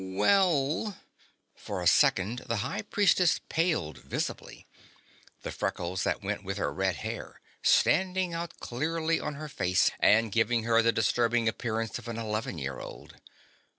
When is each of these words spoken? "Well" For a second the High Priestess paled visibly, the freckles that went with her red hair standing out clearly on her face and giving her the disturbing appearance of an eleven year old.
"Well" 0.03 0.97
For 1.55 1.79
a 1.79 1.85
second 1.85 2.45
the 2.47 2.55
High 2.65 2.81
Priestess 2.81 3.39
paled 3.49 3.99
visibly, 3.99 4.65
the 5.43 5.51
freckles 5.51 6.01
that 6.05 6.23
went 6.23 6.43
with 6.43 6.57
her 6.57 6.73
red 6.73 6.95
hair 7.05 7.39
standing 7.61 8.33
out 8.33 8.59
clearly 8.59 9.19
on 9.19 9.35
her 9.35 9.47
face 9.47 9.91
and 9.99 10.31
giving 10.31 10.63
her 10.63 10.81
the 10.81 10.91
disturbing 10.91 11.47
appearance 11.47 11.99
of 11.99 12.07
an 12.07 12.17
eleven 12.17 12.57
year 12.57 12.79
old. 12.79 13.17